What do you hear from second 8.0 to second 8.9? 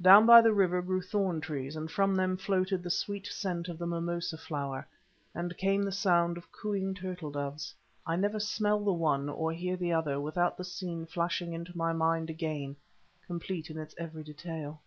I never smell